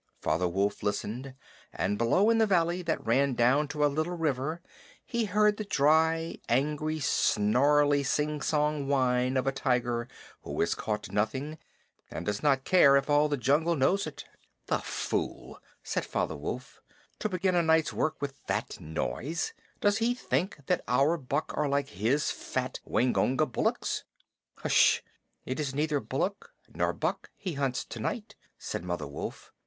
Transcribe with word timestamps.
Father 0.19 0.47
Wolf 0.47 0.81
listened, 0.81 1.35
and 1.71 1.95
below 1.99 2.31
in 2.31 2.39
the 2.39 2.47
valley 2.47 2.81
that 2.81 3.05
ran 3.05 3.35
down 3.35 3.67
to 3.67 3.85
a 3.85 3.85
little 3.85 4.17
river 4.17 4.59
he 5.05 5.25
heard 5.25 5.57
the 5.57 5.63
dry, 5.63 6.39
angry, 6.49 6.99
snarly, 6.99 8.01
singsong 8.01 8.87
whine 8.87 9.37
of 9.37 9.45
a 9.45 9.51
tiger 9.51 10.07
who 10.41 10.59
has 10.59 10.73
caught 10.73 11.11
nothing 11.11 11.59
and 12.09 12.25
does 12.25 12.41
not 12.41 12.63
care 12.63 12.97
if 12.97 13.11
all 13.11 13.29
the 13.29 13.37
jungle 13.37 13.75
knows 13.75 14.07
it. 14.07 14.25
"The 14.65 14.79
fool!" 14.79 15.59
said 15.83 16.03
Father 16.03 16.35
Wolf. 16.35 16.81
"To 17.19 17.29
begin 17.29 17.53
a 17.53 17.61
night's 17.61 17.93
work 17.93 18.19
with 18.23 18.43
that 18.47 18.79
noise! 18.81 19.53
Does 19.81 19.99
he 19.99 20.15
think 20.15 20.65
that 20.65 20.83
our 20.87 21.15
buck 21.15 21.55
are 21.55 21.69
like 21.69 21.89
his 21.89 22.31
fat 22.31 22.79
Waingunga 22.87 23.45
bullocks?" 23.45 24.03
"H'sh. 24.65 25.01
It 25.45 25.59
is 25.59 25.75
neither 25.75 25.99
bullock 25.99 26.55
nor 26.73 26.91
buck 26.91 27.29
he 27.37 27.53
hunts 27.53 27.85
to 27.85 27.99
night," 27.99 28.33
said 28.57 28.83
Mother 28.83 29.05
Wolf. 29.05 29.51